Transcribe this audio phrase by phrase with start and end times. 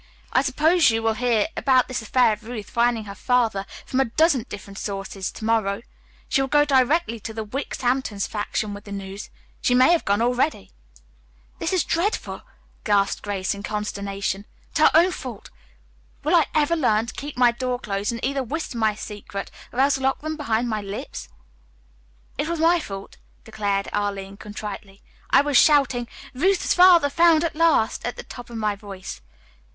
[0.33, 4.05] I suppose you will hear about this affair of Ruth finding her father from a
[4.05, 5.83] dozen different sources to morrow.
[6.27, 9.29] She will go directly to the Wicks Hampton faction with the news.
[9.61, 10.71] She may have gone already."
[11.59, 12.51] [Illustration: "She was Standing Close to the Door."] "This is dreadful,"
[12.83, 14.45] gasped Grace in consternation,
[14.75, 15.51] "but our own fault.
[16.23, 19.79] Will I ever learn to keep my door closed and either whisper my secrets or
[19.81, 21.29] else lock them behind my lips?"
[22.39, 25.03] "It was my fault," declared Arline contritely.
[25.29, 29.21] "I was shouting, 'Ruth's father found at last!' at the top of my voice.